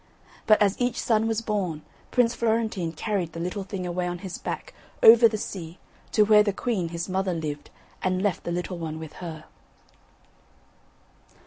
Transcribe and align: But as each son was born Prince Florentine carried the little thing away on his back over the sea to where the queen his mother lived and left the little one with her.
But 0.47 0.59
as 0.59 0.81
each 0.81 0.99
son 0.99 1.27
was 1.27 1.41
born 1.41 1.83
Prince 2.09 2.33
Florentine 2.33 2.91
carried 2.91 3.33
the 3.33 3.39
little 3.39 3.63
thing 3.63 3.85
away 3.85 4.07
on 4.07 4.17
his 4.25 4.39
back 4.39 4.73
over 5.03 5.27
the 5.27 5.37
sea 5.37 5.77
to 6.11 6.23
where 6.25 6.41
the 6.41 6.51
queen 6.51 6.89
his 6.89 7.07
mother 7.07 7.35
lived 7.35 7.69
and 8.01 8.19
left 8.23 8.43
the 8.43 8.51
little 8.51 8.79
one 8.79 8.97
with 8.97 9.13
her. 9.21 9.45